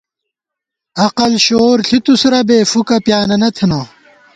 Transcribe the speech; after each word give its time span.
عقل 1.05 1.31
شعور 1.45 1.77
ݪتُوس 1.87 2.21
ربے، 2.31 2.59
فُوکہ 2.69 2.97
پیانَنہ 3.05 3.49
تھنہ 3.55 3.81